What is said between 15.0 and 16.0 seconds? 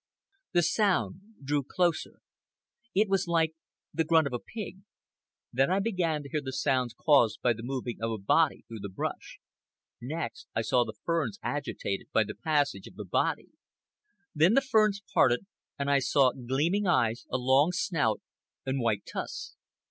parted, and I